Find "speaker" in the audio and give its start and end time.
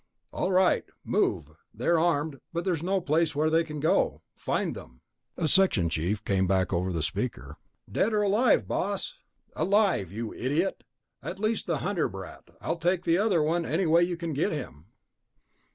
7.03-7.57